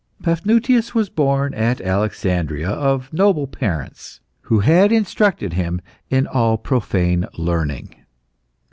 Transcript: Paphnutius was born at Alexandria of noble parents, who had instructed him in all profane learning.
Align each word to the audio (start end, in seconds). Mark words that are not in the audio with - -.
Paphnutius 0.23 0.95
was 0.95 1.09
born 1.09 1.53
at 1.53 1.79
Alexandria 1.79 2.71
of 2.71 3.13
noble 3.13 3.45
parents, 3.45 4.19
who 4.45 4.61
had 4.61 4.91
instructed 4.91 5.53
him 5.53 5.79
in 6.09 6.25
all 6.25 6.57
profane 6.57 7.27
learning. 7.37 7.93